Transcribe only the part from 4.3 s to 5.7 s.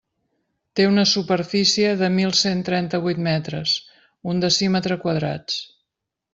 un decímetre quadrats.